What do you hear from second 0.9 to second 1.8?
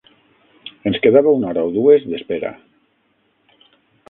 Ens quedava una hora o